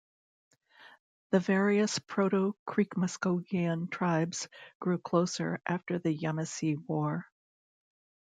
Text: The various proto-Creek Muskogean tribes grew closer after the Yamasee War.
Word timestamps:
The 1.29 1.39
various 1.39 1.99
proto-Creek 1.99 2.95
Muskogean 2.95 3.87
tribes 3.91 4.47
grew 4.79 4.97
closer 4.97 5.61
after 5.63 5.99
the 5.99 6.09
Yamasee 6.09 6.83
War. 6.87 7.27